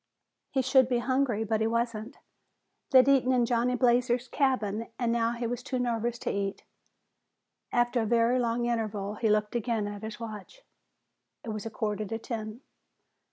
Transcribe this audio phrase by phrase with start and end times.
[0.49, 2.17] He should be hungry but he wasn't.
[2.89, 6.63] They'd eaten in Johnny Blazer's cabin, and now he was too nervous to eat.
[7.71, 10.63] After a very long interval, he looked again at his watch.
[11.43, 12.61] It was a quarter to ten.